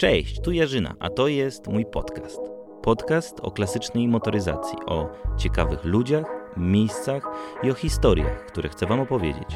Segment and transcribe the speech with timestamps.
[0.00, 2.40] Cześć, tu Jarzyna, a to jest mój podcast.
[2.82, 6.24] Podcast o klasycznej motoryzacji, o ciekawych ludziach,
[6.56, 7.22] miejscach
[7.62, 9.48] i o historiach, które chcę Wam opowiedzieć.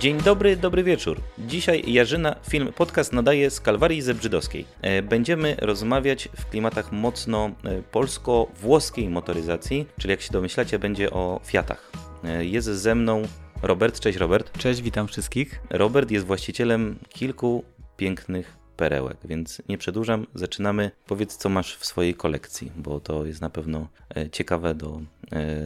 [0.00, 1.20] Dzień dobry, dobry wieczór.
[1.38, 4.64] Dzisiaj Jarzyna film podcast nadaje z Kalwarii Zebrzydowskiej.
[4.82, 11.40] E, Będziemy rozmawiać w klimatach mocno e, polsko-włoskiej motoryzacji, czyli jak się domyślacie, będzie o
[11.44, 11.92] Fiatach.
[12.24, 13.22] E, Jest ze mną
[13.62, 14.00] Robert.
[14.00, 14.58] Cześć Robert.
[14.58, 15.60] Cześć, witam wszystkich.
[15.70, 17.64] Robert jest właścicielem kilku
[17.96, 20.26] pięknych perełek, więc nie przedłużam.
[20.34, 20.90] Zaczynamy.
[21.06, 25.00] Powiedz, co masz w swojej kolekcji, bo to jest na pewno e, ciekawe do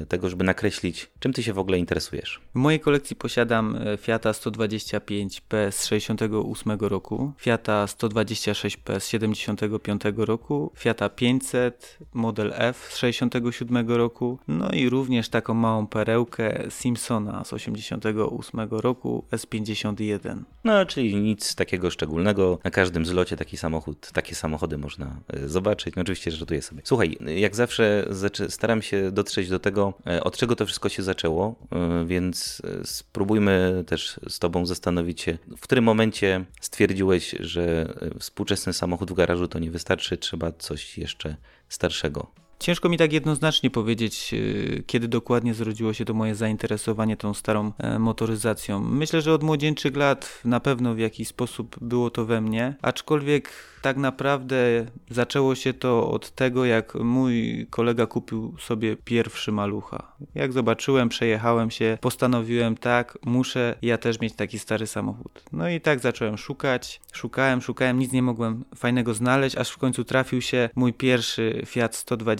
[0.08, 2.40] tego, żeby nakreślić, czym ty się w ogóle interesujesz.
[2.54, 10.72] W mojej kolekcji posiadam e, Fiata 125P z 68 roku, Fiata 126P z 75 roku,
[10.78, 17.52] Fiata 500 model F z 67 roku, no i również taką małą perełkę Simpsona z
[17.52, 20.42] 88 roku S51.
[20.64, 22.58] No, czyli nic takiego szczególnego.
[22.64, 25.96] Na każdym zlocie taki samochód, takie samochody można e, zobaczyć.
[25.96, 26.82] No, oczywiście żartuję sobie.
[26.84, 28.08] Słuchaj, jak zawsze
[28.48, 32.84] staram się dotrzeć do tego, e, od czego to wszystko się zaczęło, e, więc e,
[32.84, 39.48] spróbujmy też z tobą zastanowić się, w którym momencie stwierdziłeś, że współczesny samochód w garażu
[39.48, 41.36] to nie wystarczy, trzeba coś jeszcze
[41.68, 42.45] starszego.
[42.58, 47.72] Ciężko mi tak jednoznacznie powiedzieć, yy, kiedy dokładnie zrodziło się to moje zainteresowanie tą starą
[47.78, 48.80] e, motoryzacją.
[48.80, 53.52] Myślę, że od młodzieńczych lat na pewno w jakiś sposób było to we mnie, aczkolwiek
[53.86, 60.12] tak naprawdę zaczęło się to od tego, jak mój kolega kupił sobie pierwszy malucha.
[60.34, 65.42] Jak zobaczyłem, przejechałem się, postanowiłem tak, muszę ja też mieć taki stary samochód.
[65.52, 70.04] No i tak zacząłem szukać, szukałem, szukałem, nic nie mogłem fajnego znaleźć, aż w końcu
[70.04, 71.96] trafił się mój pierwszy Fiat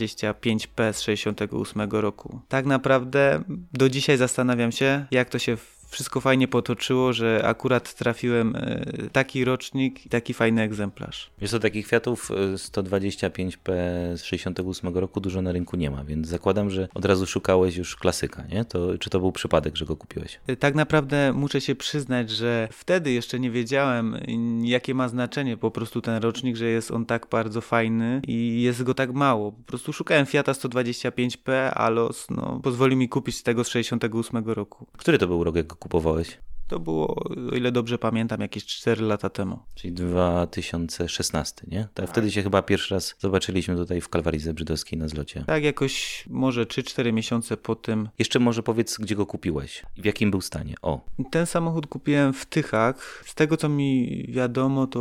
[0.06, 2.40] 125P z 68 roku.
[2.48, 5.56] Tak naprawdę do dzisiaj zastanawiam się, jak to się
[5.88, 11.30] wszystko fajnie potoczyło, że akurat trafiłem e, taki rocznik i taki fajny egzemplarz.
[11.40, 13.72] Wiesz co, takich Fiatów y, 125P
[14.16, 17.96] z 68 roku dużo na rynku nie ma, więc zakładam, że od razu szukałeś już
[17.96, 18.64] klasyka, nie?
[18.64, 20.40] To, czy to był przypadek, że go kupiłeś?
[20.58, 24.16] Tak naprawdę muszę się przyznać, że wtedy jeszcze nie wiedziałem,
[24.62, 28.82] jakie ma znaczenie po prostu ten rocznik, że jest on tak bardzo fajny i jest
[28.82, 29.52] go tak mało.
[29.52, 34.86] Po prostu szukałem Fiata 125P, a los no, pozwolił mi kupić tego z 68 roku.
[34.96, 36.38] Który to był rok, jak kupowałeś?
[36.68, 37.14] To było,
[37.52, 39.58] o ile dobrze pamiętam, jakieś 4 lata temu.
[39.74, 41.88] Czyli 2016, nie?
[41.94, 45.44] Tak, wtedy się chyba pierwszy raz zobaczyliśmy tutaj w Kalwarii Zebrzydowskiej na zlocie.
[45.46, 48.08] Tak, jakoś może 3-4 miesiące po tym.
[48.18, 50.74] Jeszcze może powiedz, gdzie go kupiłeś i w jakim był stanie.
[50.82, 51.00] O,
[51.30, 53.22] Ten samochód kupiłem w Tychach.
[53.26, 55.00] Z tego co mi wiadomo, to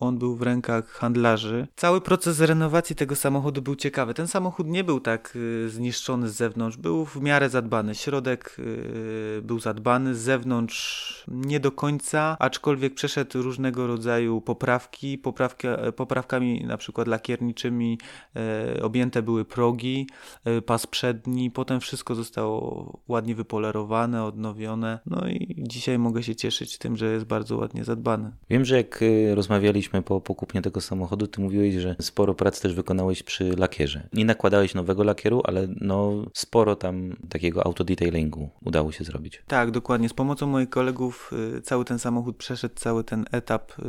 [0.00, 1.66] on był w rękach handlarzy.
[1.76, 4.14] Cały proces renowacji tego samochodu był ciekawy.
[4.14, 7.94] Ten samochód nie był tak y, zniszczony z zewnątrz, był w miarę zadbany.
[7.94, 15.18] Środek y, był zadbany, z zewnątrz nie do końca, aczkolwiek przeszedł różnego rodzaju poprawki.
[15.18, 17.98] Poprawki poprawkami na przykład lakierniczymi
[18.36, 20.06] e, objęte były progi,
[20.44, 24.98] e, pas przedni, potem wszystko zostało ładnie wypolerowane, odnowione.
[25.06, 28.30] No i dzisiaj mogę się cieszyć tym, że jest bardzo ładnie zadbany.
[28.50, 32.60] wiem, że jak y, rozmawialiśmy po, po kupnie tego samochodu, ty mówiłeś, że sporo prac
[32.60, 34.08] też wykonałeś przy lakierze.
[34.12, 39.42] Nie nakładałeś nowego lakieru, ale no sporo tam takiego autodetailingu udało się zrobić.
[39.46, 40.08] Tak, dokładnie.
[40.08, 43.82] Z pomocą moich kolegów y, cały ten samochód przeszedł cały ten etap y,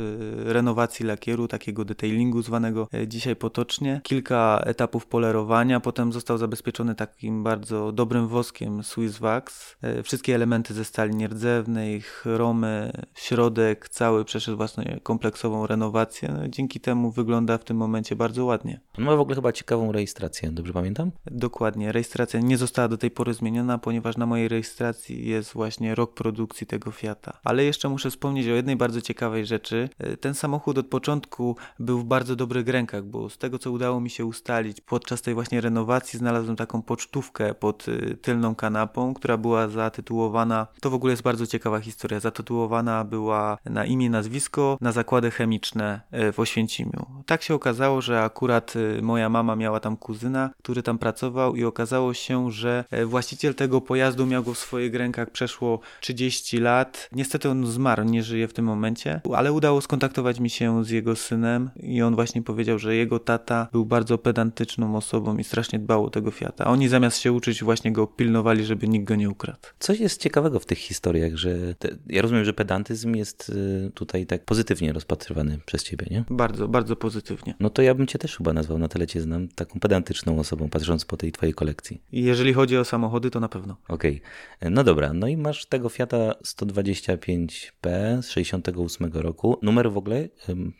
[0.52, 4.00] renowacji lakieru, takiego detailingu zwanego y, dzisiaj potocznie.
[4.02, 9.76] Kilka etapów polerowania, potem został zabezpieczony takim bardzo dobrym woskiem Swiss Wax.
[9.98, 16.34] Y, Wszystkie elementy ze stali nierdzewnej, chromy, środek, cały przeszedł właśnie kompleksową renowację.
[16.38, 18.80] No, dzięki temu wygląda w tym momencie bardzo ładnie.
[18.98, 21.10] On ma w ogóle chyba ciekawą rejestrację, dobrze pamiętam?
[21.26, 21.92] Dokładnie.
[21.92, 26.66] Rejestracja nie została do tej pory zmieniona, ponieważ na mojej rejestracji jest właśnie rok produkcji
[26.66, 27.38] tego Fiata.
[27.44, 29.88] Ale jeszcze muszę wspomnieć o jednej bardzo ciekawej rzeczy.
[29.98, 34.00] E, Ten samochód od początku był w bardzo dobrych rękach, bo z tego co udało
[34.00, 39.36] mi się ustalić, podczas tej właśnie renowacji znalazłem taką pocztówkę pod y, tylną kanapą, która
[39.36, 44.92] była zatytułowana, to w ogóle jest bardzo ciekawa historia, zatytułowana była na imię, nazwisko, na
[44.92, 47.06] zakłady chemiczne e, w Oświęcimiu.
[47.26, 52.14] Tak się okazało, że akurat moja mama miała tam kuzyna, który tam pracował i okazało
[52.14, 57.48] się, że e, właściciel tego pojazdu miał go w swoich rękach przeszło 30 lat Niestety
[57.48, 61.70] on zmarł, nie żyje w tym momencie, ale udało skontaktować mi się z jego synem
[61.76, 66.10] i on właśnie powiedział, że jego tata był bardzo pedantyczną osobą i strasznie dbał o
[66.10, 66.64] tego Fiata.
[66.64, 69.58] Oni zamiast się uczyć właśnie go pilnowali, żeby nikt go nie ukradł.
[69.78, 74.26] Coś jest ciekawego w tych historiach, że te, ja rozumiem, że pedantyzm jest y, tutaj
[74.26, 76.24] tak pozytywnie rozpatrywany przez ciebie, nie?
[76.30, 77.54] Bardzo, bardzo pozytywnie.
[77.60, 80.68] No to ja bym cię też chyba nazwał, na tyle cię znam, taką pedantyczną osobą,
[80.68, 82.00] patrząc po tej twojej kolekcji.
[82.12, 83.76] Jeżeli chodzi o samochody, to na pewno.
[83.88, 84.20] Okej,
[84.58, 84.70] okay.
[84.70, 86.34] no dobra, no i masz tego Fiata
[86.74, 89.58] 125P z 68 roku.
[89.62, 90.28] Numer w ogóle,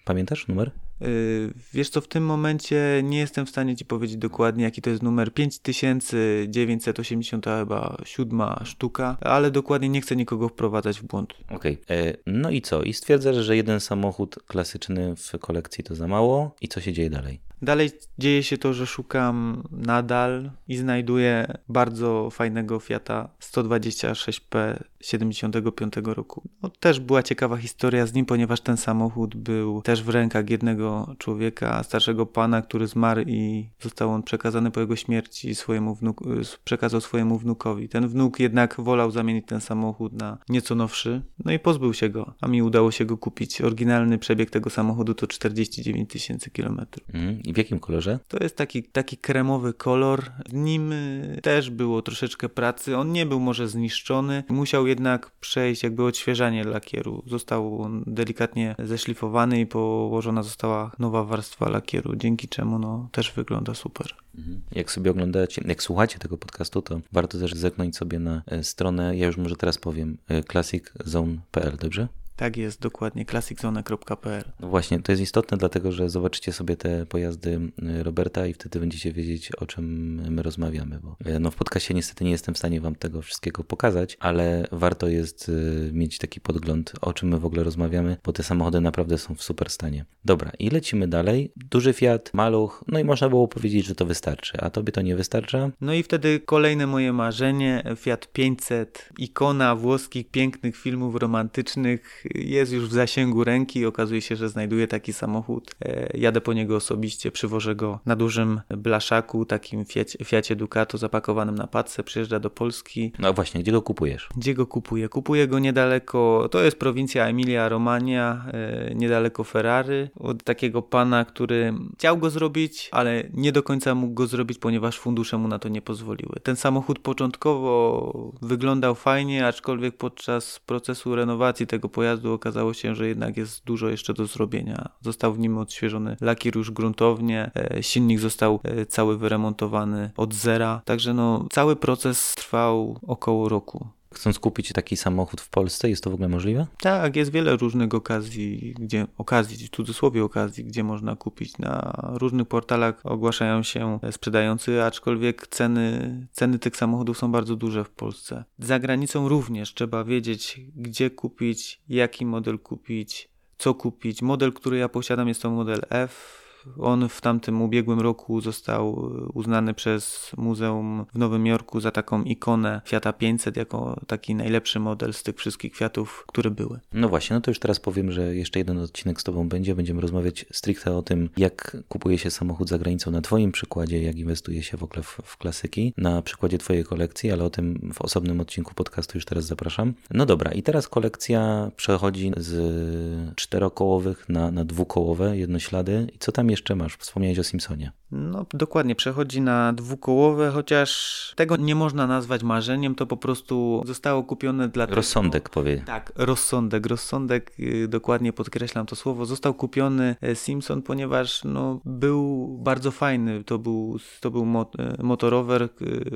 [0.04, 0.70] pamiętasz numer?
[1.00, 4.90] Yy, wiesz co, w tym momencie nie jestem w stanie ci powiedzieć dokładnie, jaki to
[4.90, 11.34] jest numer 5980 chyba siódma sztuka, ale dokładnie nie chcę nikogo wprowadzać w błąd.
[11.50, 11.96] Okej, okay.
[11.96, 12.82] E, no i co?
[12.82, 17.10] I stwierdzasz, że jeden samochód klasyczny w kolekcji to za mało i co się dzieje
[17.10, 17.40] dalej?
[17.62, 26.42] Dalej dzieje się to, że szukam nadal i znajduję bardzo fajnego Fiata 126P 75 roku.
[26.62, 31.14] No, też była ciekawa historia z nim, ponieważ ten samochód był też w rękach jednego
[31.18, 36.24] człowieka, starszego pana, który zmarł i został on przekazany po jego śmierci swojemu wnuku,
[36.64, 37.88] przekazał swojemu wnukowi.
[37.88, 42.34] Ten wnuk jednak wolał zamienić ten samochód na nieco nowszy, no i pozbył się go,
[42.40, 43.60] a mi udało się go kupić.
[43.60, 47.04] Oryginalny przebieg tego samochodu to 49 tysięcy kilometrów.
[47.14, 48.18] Mm, I w jakim kolorze?
[48.28, 50.24] To jest taki, taki kremowy kolor.
[50.48, 52.96] W nim y, też było troszeczkę pracy.
[52.96, 54.44] On nie był może zniszczony.
[54.48, 57.22] Musiał jednak przejść jakby odświeżanie lakieru.
[57.26, 63.74] Został on delikatnie zeszlifowany i położona została nowa warstwa lakieru, dzięki czemu no, też wygląda
[63.74, 64.14] super.
[64.38, 64.60] Mhm.
[64.72, 69.16] Jak sobie oglądacie, jak słuchacie tego podcastu, to warto też zerknąć sobie na e, stronę,
[69.16, 72.08] ja już może teraz powiem, e, classiczone.pl, dobrze?
[72.36, 74.44] Tak jest, dokładnie, classiczone.pl.
[74.60, 77.60] No właśnie, to jest istotne, dlatego że zobaczycie sobie te pojazdy
[77.98, 79.84] y, Roberta i wtedy będziecie wiedzieć, o czym
[80.32, 83.64] my rozmawiamy, bo y, no w podcastie niestety nie jestem w stanie wam tego wszystkiego
[83.64, 88.32] pokazać, ale warto jest y, mieć taki podgląd, o czym my w ogóle rozmawiamy, bo
[88.32, 90.04] te samochody naprawdę są w super stanie.
[90.24, 91.52] Dobra, i lecimy dalej.
[91.56, 95.16] Duży Fiat, maluch, no i można było powiedzieć, że to wystarczy, a tobie to nie
[95.16, 95.70] wystarcza?
[95.80, 102.88] No i wtedy kolejne moje marzenie, Fiat 500, ikona włoskich pięknych filmów romantycznych, jest już
[102.88, 103.86] w zasięgu ręki.
[103.86, 105.74] Okazuje się, że znajduje taki samochód.
[105.84, 111.54] E, jadę po niego osobiście, przywożę go na dużym blaszaku, takim Fiacie, Fiacie Ducato zapakowanym
[111.54, 113.12] na paczce, przyjeżdża do Polski.
[113.18, 114.28] No właśnie, gdzie go kupujesz?
[114.36, 115.08] Gdzie go kupuję?
[115.08, 122.18] Kupuję go niedaleko, to jest prowincja Emilia-Romagna, e, niedaleko Ferrary, od takiego pana, który chciał
[122.18, 125.82] go zrobić, ale nie do końca mógł go zrobić, ponieważ fundusze mu na to nie
[125.82, 126.40] pozwoliły.
[126.42, 133.08] Ten samochód początkowo wyglądał fajnie, aczkolwiek podczas procesu renowacji tego pojazdu pojazdu okazało się, że
[133.08, 134.88] jednak jest dużo jeszcze do zrobienia.
[135.00, 140.82] Został w nim odświeżony lakier już gruntownie, e, silnik został e, cały wyremontowany od zera,
[140.84, 143.86] także no cały proces trwał około roku.
[144.14, 146.66] Chcąc kupić taki samochód w Polsce, jest to w ogóle możliwe?
[146.80, 151.58] Tak, jest wiele różnych okazji, gdzie okazji, w cudzysłowie okazji, gdzie można kupić.
[151.58, 157.90] Na różnych portalach ogłaszają się sprzedający, aczkolwiek ceny, ceny tych samochodów są bardzo duże w
[157.90, 158.44] Polsce.
[158.58, 163.28] Za granicą również trzeba wiedzieć, gdzie kupić, jaki model kupić,
[163.58, 164.22] co kupić.
[164.22, 166.43] Model, który ja posiadam, jest to model F
[166.78, 172.80] on w tamtym ubiegłym roku został uznany przez Muzeum w Nowym Jorku za taką ikonę
[172.86, 176.80] Fiata 500 jako taki najlepszy model z tych wszystkich Fiatów, które były.
[176.92, 179.74] No właśnie, no to już teraz powiem, że jeszcze jeden odcinek z Tobą będzie.
[179.74, 184.16] Będziemy rozmawiać stricte o tym, jak kupuje się samochód za granicą na Twoim przykładzie, jak
[184.16, 188.02] inwestuje się w ogóle w, w klasyki, na przykładzie Twojej kolekcji, ale o tym w
[188.02, 189.94] osobnym odcinku podcastu już teraz zapraszam.
[190.10, 196.06] No dobra, i teraz kolekcja przechodzi z czterokołowych na, na dwukołowe jednoślady.
[196.14, 196.96] I co tam jeszcze masz?
[196.96, 197.92] Wspomniałeś o Simpsonie.
[198.10, 204.22] No dokładnie, przechodzi na dwukołowe, chociaż tego nie można nazwać marzeniem, to po prostu zostało
[204.22, 205.82] kupione dla Rozsądek powie.
[205.86, 209.26] Tak, rozsądek, rozsądek, yy, dokładnie podkreślam to słowo.
[209.26, 213.44] Został kupiony e, Simpson, ponieważ no, był bardzo fajny.
[213.44, 215.68] To był, to był mot e, motorower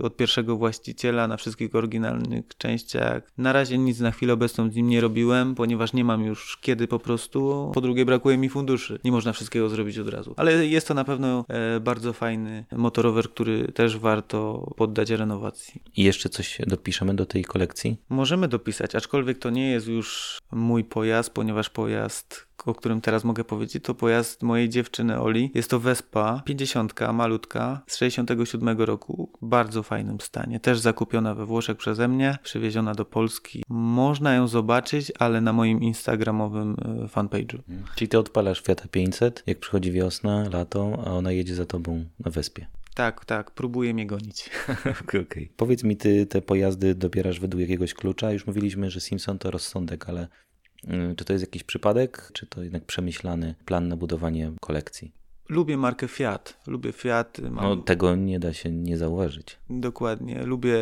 [0.03, 3.23] od pierwszego właściciela na wszystkich oryginalnych częściach.
[3.39, 6.89] Na razie nic na chwilę obecną z nim nie robiłem, ponieważ nie mam już kiedy
[6.89, 7.71] po prostu.
[7.75, 8.99] Po drugie brakuje mi funduszy.
[9.05, 10.28] Nie można wszystkiego zrobić od razu.
[10.37, 15.83] Ale jest to na pewno e, bardzo fajny motorower, który też warto poddać renowacji.
[15.97, 17.97] I jeszcze coś dopiszemy do tej kolekcji?
[18.09, 23.45] Możemy dopisać, aczkolwiek to nie jest już mój pojazd, ponieważ pojazd o którym teraz mogę
[23.45, 25.51] powiedzieć, to pojazd mojej dziewczyny Oli.
[25.55, 30.61] Jest to Vespa 50, malutka, z 67 roku, w bardzo fajnym stanie.
[30.61, 33.65] Też zakupiona we Włoszech przeze mnie, przywieziona do Polski.
[33.69, 37.59] Można ją zobaczyć, ale na moim instagramowym e, fanpage'u.
[37.97, 42.31] Czyli ty odpalasz Fiata 500, jak przychodzi wiosna, lato, a ona jedzie za tobą na
[42.31, 42.67] Wespie.
[42.95, 44.51] Tak, tak, próbuję mnie gonić.
[45.05, 45.21] Okej.
[45.21, 45.49] Okay.
[45.57, 48.33] Powiedz mi, ty te pojazdy dobierasz według jakiegoś klucza?
[48.33, 50.29] Już mówiliśmy, że Simpson to rozsądek, ale
[51.17, 55.13] czy to jest jakiś przypadek, czy to jednak przemyślany plan na budowanie kolekcji?
[55.49, 56.59] Lubię markę Fiat.
[56.67, 57.39] Lubię Fiat.
[57.51, 57.65] Mam...
[57.65, 59.59] No tego nie da się nie zauważyć.
[59.71, 60.43] Dokładnie.
[60.43, 60.77] Lubię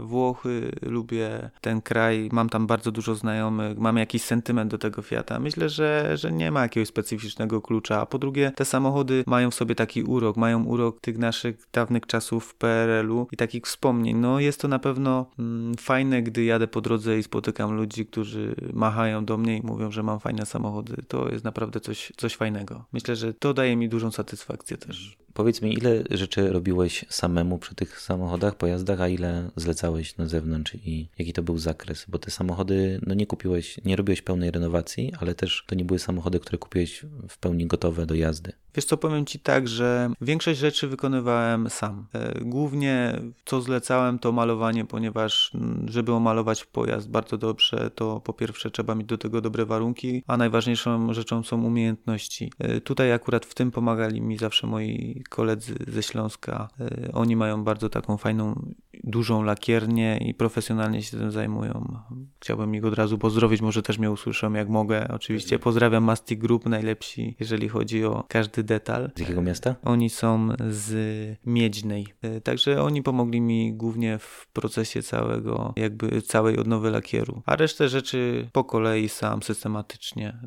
[0.00, 2.28] Włochy, lubię ten kraj.
[2.32, 3.78] Mam tam bardzo dużo znajomych.
[3.78, 5.38] Mam jakiś sentyment do tego Fiata.
[5.40, 8.00] Myślę, że, że nie ma jakiegoś specyficznego klucza.
[8.00, 10.36] A po drugie, te samochody mają w sobie taki urok.
[10.36, 14.16] Mają urok tych naszych dawnych czasów w PRL-u i takich wspomnień.
[14.16, 18.54] No jest to na pewno mm, fajne, gdy jadę po drodze i spotykam ludzi, którzy
[18.72, 20.96] machają do mnie i mówią, że mam fajne samochody.
[21.08, 22.84] To jest naprawdę coś, coś fajnego.
[22.92, 25.16] Myślę, że to daje mi dużo dużą satysfakcję też.
[25.38, 30.74] Powiedz mi, ile rzeczy robiłeś samemu przy tych samochodach, pojazdach, a ile zlecałeś na zewnątrz
[30.74, 32.06] i jaki to był zakres?
[32.08, 35.98] Bo te samochody, no nie kupiłeś, nie robiłeś pełnej renowacji, ale też to nie były
[35.98, 38.52] samochody, które kupiłeś w pełni gotowe do jazdy.
[38.74, 42.06] Wiesz co, powiem Ci tak, że większość rzeczy wykonywałem sam.
[42.14, 45.52] E, głównie co zlecałem to malowanie, ponieważ
[45.84, 50.36] żeby omalować pojazd bardzo dobrze, to po pierwsze trzeba mieć do tego dobre warunki, a
[50.36, 52.52] najważniejszą rzeczą są umiejętności.
[52.58, 56.68] E, tutaj akurat w tym pomagali mi zawsze moi koledzy ze Śląska.
[56.80, 58.72] E, oni mają bardzo taką fajną,
[59.04, 61.98] dużą lakiernię i profesjonalnie się tym zajmują.
[62.40, 65.08] Chciałbym ich od razu pozdrowić, może też mnie usłyszą jak mogę.
[65.08, 69.10] Oczywiście pozdrawiam Mastic Group, najlepsi, jeżeli chodzi o każdy detal.
[69.16, 69.74] Z jakiego miasta?
[69.84, 72.06] Oni są z Miedźnej.
[72.22, 77.42] E, także oni pomogli mi głównie w procesie całego, jakby całej odnowy lakieru.
[77.46, 80.40] A resztę rzeczy po kolei sam systematycznie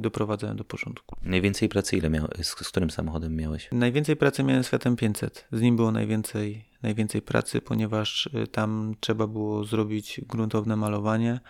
[0.00, 1.16] doprowadzałem do porządku.
[1.22, 2.46] Najwięcej pracy ile miałeś?
[2.46, 3.68] Z, z którym samochodem miałeś?
[3.72, 5.46] Najwięcej pracy miałem z Fiatem 500.
[5.52, 11.40] Z nim było najwięcej, najwięcej pracy, ponieważ y, tam trzeba było zrobić gruntowne malowanie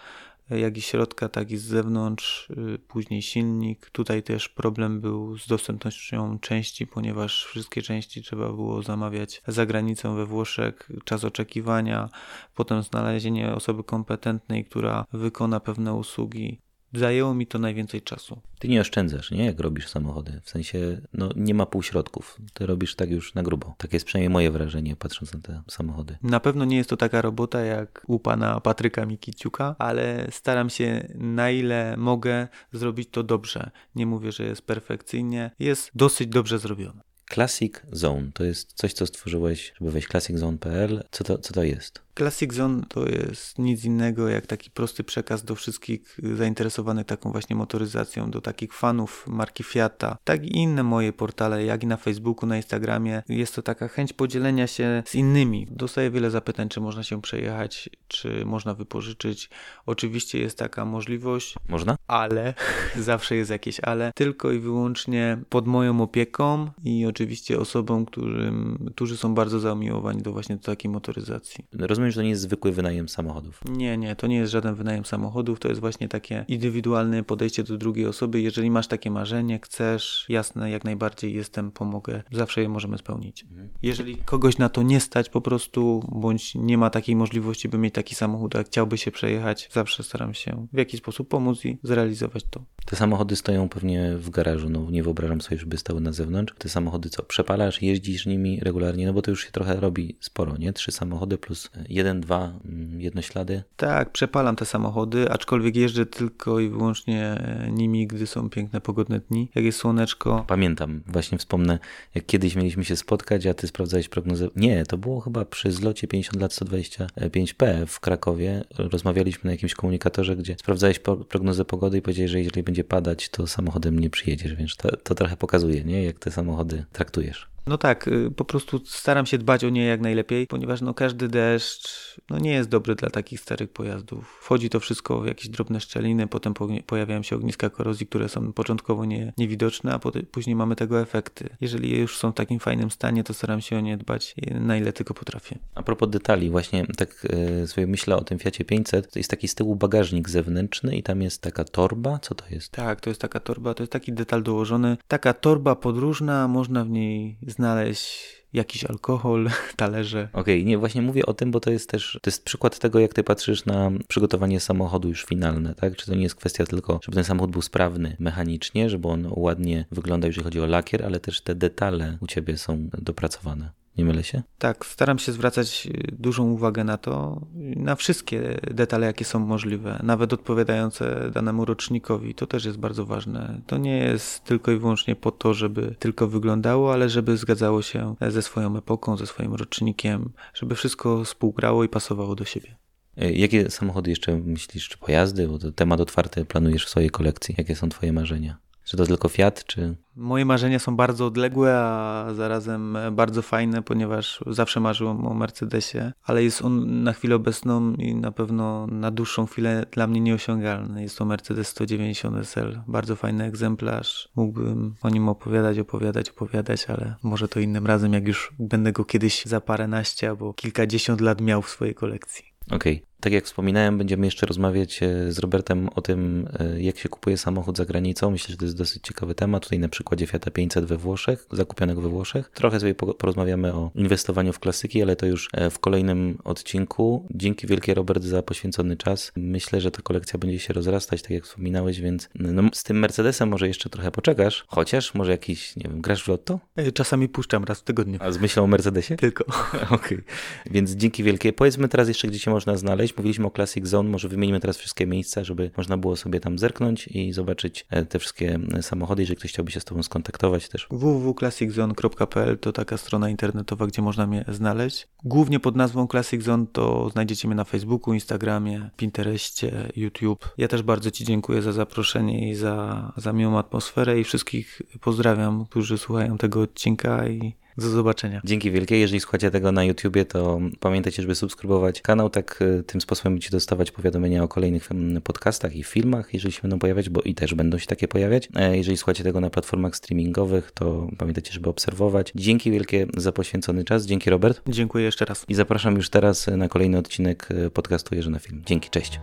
[0.50, 3.90] jak i środka, tak i z zewnątrz, y, później silnik.
[3.90, 10.14] Tutaj też problem był z dostępnością części, ponieważ wszystkie części trzeba było zamawiać za granicą
[10.14, 12.08] we Włoszech, czas oczekiwania,
[12.54, 16.60] potem znalezienie osoby kompetentnej, która wykona pewne usługi
[16.94, 18.40] zajęło mi to najwięcej czasu.
[18.58, 19.44] Ty nie oszczędzasz, nie?
[19.44, 20.40] Jak robisz samochody.
[20.44, 22.38] W sensie, no nie ma półśrodków.
[22.52, 23.74] Ty robisz tak już na grubo.
[23.78, 26.16] Tak jest przynajmniej moje wrażenie, patrząc na te samochody.
[26.22, 31.08] Na pewno nie jest to taka robota jak u pana Patryka Mikiciuka, ale staram się
[31.14, 33.70] na ile mogę zrobić to dobrze.
[33.94, 35.50] Nie mówię, że jest perfekcyjnie.
[35.58, 37.13] Jest dosyć dobrze zrobione.
[37.30, 41.04] Classic Zone to jest coś, co stworzyłeś, żeby wejść classiczone.pl.
[41.10, 42.04] Co to, co to jest?
[42.18, 47.56] Classic Zone to jest nic innego jak taki prosty przekaz do wszystkich zainteresowanych taką właśnie
[47.56, 52.48] motoryzacją, do takich fanów marki Fiata, tak i inne moje portale, jak i na Facebooku,
[52.48, 53.22] na Instagramie.
[53.28, 55.66] Jest to taka chęć podzielenia się z innymi.
[55.70, 59.50] Dostaję wiele zapytań, czy można się przejechać, czy można wypożyczyć.
[59.86, 61.54] Oczywiście jest taka możliwość.
[61.68, 61.96] Można?
[62.06, 62.54] Ale,
[62.96, 67.13] zawsze jest jakieś ale, tylko i wyłącznie pod moją opieką i oczywiście
[67.58, 71.64] osobom, którym, którzy są bardzo zamiłowani do właśnie do takiej motoryzacji.
[71.72, 73.60] Rozumiem, rozumiem, że to nie jest zwykły wynajem samochodów.
[73.70, 77.78] Nie, nie, to nie jest żaden wynajem samochodów, to jest właśnie takie indywidualne podejście do
[77.78, 78.40] drugiej osoby.
[78.40, 83.42] Jeżeli masz takie marzenie, chcesz, jasne, jak najbardziej jestem, pomogę, zawsze je możemy spełnić.
[83.42, 83.68] Mhm.
[83.82, 87.94] Jeżeli kogoś na to nie stać po prostu, bądź nie ma takiej możliwości, by mieć
[87.94, 92.44] taki samochód, a chciałby się przejechać, zawsze staram się w jakiś sposób pomóc i zrealizować
[92.50, 92.64] to.
[92.86, 96.54] Te samochody stoją pewnie w garażu, no nie wyobrażam sobie, żeby stały na zewnątrz.
[96.58, 100.56] Te samochody co, przepalasz, jeździsz nimi regularnie, no bo to już się trochę robi sporo,
[100.56, 100.72] nie?
[100.72, 103.62] Trzy samochody plus jeden, dwa mm, jednoślady?
[103.76, 109.20] Tak, przepalam te samochody, aczkolwiek jeżdżę tylko i wyłącznie e, nimi, gdy są piękne, pogodne
[109.20, 109.48] dni.
[109.54, 110.44] Jak jest słoneczko.
[110.48, 111.78] Pamiętam, właśnie wspomnę,
[112.14, 114.48] jak kiedyś mieliśmy się spotkać, a ty sprawdzałeś prognozę.
[114.56, 118.64] Nie, to było chyba przy zlocie 50 lat 125P w Krakowie.
[118.78, 120.98] Rozmawialiśmy na jakimś komunikatorze, gdzie sprawdzałeś
[121.28, 125.14] prognozę pogody i powiedziałeś, że jeżeli będzie padać, to samochodem nie przyjedziesz, więc to, to
[125.14, 126.04] trochę pokazuje, nie?
[126.04, 127.53] jak te samochody traktujesz.
[127.66, 131.28] No tak, y, po prostu staram się dbać o nie jak najlepiej, ponieważ no każdy
[131.28, 134.38] deszcz no nie jest dobry dla takich starych pojazdów.
[134.40, 136.54] Wchodzi to wszystko w jakieś drobne szczeliny, potem
[136.86, 141.48] pojawiają się ogniska korozji, które są początkowo nie, niewidoczne, a później mamy tego efekty.
[141.60, 144.92] Jeżeli już są w takim fajnym stanie, to staram się o nie dbać na ile
[144.92, 145.58] tylko potrafię.
[145.74, 147.26] A propos detali, właśnie tak
[147.60, 151.02] yy, sobie myślę o tym Fiacie 500, to jest taki z tyłu bagażnik zewnętrzny i
[151.02, 152.72] tam jest taka torba, co to jest?
[152.72, 156.90] Tak, to jest taka torba, to jest taki detal dołożony, taka torba podróżna, można w
[156.90, 160.28] niej znaleźć jakiś alkohol, talerze.
[160.32, 162.98] Okej, okay, nie, właśnie mówię o tym, bo to jest też, to jest przykład tego,
[162.98, 165.96] jak ty patrzysz na przygotowanie samochodu już finalne, tak?
[165.96, 169.84] Czy to nie jest kwestia tylko, żeby ten samochód był sprawny mechanicznie, żeby on ładnie
[169.90, 173.70] wyglądał, jeżeli chodzi o lakier, ale też te detale u ciebie są dopracowane.
[173.98, 174.42] Nie mylę się?
[174.58, 177.40] Tak, staram się zwracać y, dużą uwagę na to,
[177.76, 182.34] na wszystkie detale, jakie są możliwe, nawet odpowiadające danemu rocznikowi.
[182.34, 183.60] To też jest bardzo ważne.
[183.66, 188.14] To nie jest tylko i wyłącznie po to, żeby tylko wyglądało, ale żeby zgadzało się
[188.28, 192.76] ze swoją epoką, ze swoim rocznikiem, żeby wszystko współgrało i pasowało do siebie.
[193.16, 195.48] E, Jakie samochody jeszcze myślisz, czy pojazdy?
[195.48, 197.54] Bo to temat otwarty planujesz w swojej kolekcji.
[197.58, 198.63] Jakie są twoje marzenia?
[198.84, 199.96] Czy to tylko Fiat, czy...
[200.16, 206.44] Moje marzenia są bardzo odległe, a zarazem bardzo fajne, ponieważ zawsze marzyłem o Mercedesie, ale
[206.44, 211.02] jest on na chwilę obecną i na pewno na dłuższą chwilę dla mnie nieosiągalny.
[211.02, 212.80] Jest to Mercedes 190 SL.
[212.86, 214.28] Bardzo fajny egzemplarz.
[214.36, 219.04] Mógłbym o nim opowiadać, opowiadać, opowiadać, ale może to innym razem, jak już będę go
[219.04, 222.44] kiedyś za paręnaście albo kilkadziesiąt lat miał w swojej kolekcji.
[222.70, 222.94] Okej.
[222.96, 223.13] Okay.
[223.24, 227.38] Tak jak wspominałem, będziemy jeszcze rozmawiać e, z Robertem o tym, e, jak się kupuje
[227.38, 228.30] samochód za granicą.
[228.30, 229.62] Myślę, że to jest dosyć ciekawy temat.
[229.62, 232.50] Tutaj na przykładzie Fiata 500 we Włoszech, zakupionego we Włoszech.
[232.54, 237.26] Trochę sobie porozmawiamy o inwestowaniu w klasyki, ale to już e, w kolejnym odcinku.
[237.30, 239.32] Dzięki wielkie Robert za poświęcony czas.
[239.36, 243.48] Myślę, że ta kolekcja będzie się rozrastać, tak jak wspominałeś, więc no, z tym Mercedesem
[243.48, 246.60] może jeszcze trochę poczekasz, chociaż może jakiś, nie wiem, grasz w lotto?
[246.94, 248.18] Czasami puszczam raz w tygodniu.
[248.22, 249.16] A z myślą o Mercedesie?
[249.16, 249.44] Tylko.
[249.72, 249.88] Okej.
[249.90, 250.24] Okay.
[250.70, 251.52] Więc dzięki wielkie.
[251.52, 253.13] Powiedzmy teraz jeszcze, gdzie się można znaleźć.
[253.16, 257.08] Mówiliśmy o Classic Zone, może wymienimy teraz wszystkie miejsca, żeby można było sobie tam zerknąć
[257.08, 260.86] i zobaczyć e, te wszystkie e, samochody, jeżeli ktoś chciałby się z Tobą skontaktować też.
[260.90, 265.08] www.classiczone.pl to taka strona internetowa, gdzie można mnie znaleźć.
[265.24, 270.54] Głównie pod nazwą Classic Zone to znajdziecie mnie na Facebooku, Instagramie, Pinterestie, YouTube.
[270.58, 275.64] Ja też bardzo Ci dziękuję za zaproszenie i za, za miłą atmosferę i wszystkich pozdrawiam,
[275.64, 278.40] którzy słuchają tego odcinka i do zobaczenia.
[278.44, 278.98] Dzięki wielkie.
[278.98, 282.30] Jeżeli słuchacie tego na YouTubie, to pamiętajcie, żeby subskrybować kanał.
[282.30, 284.88] Tak e, tym sposobem będziecie dostawać powiadomienia o kolejnych
[285.24, 288.48] podcastach i filmach, jeżeli się będą pojawiać, bo i też będą się takie pojawiać.
[288.56, 292.32] E, jeżeli słuchacie tego na platformach streamingowych, to pamiętajcie, żeby obserwować.
[292.34, 294.06] Dzięki wielkie za poświęcony czas.
[294.06, 294.62] Dzięki Robert.
[294.68, 295.44] Dziękuję jeszcze raz.
[295.48, 298.62] I zapraszam już teraz na kolejny odcinek e, podcastu Jerzy na Film.
[298.66, 299.20] Dzięki, cześć.